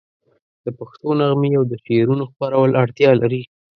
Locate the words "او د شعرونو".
1.59-2.23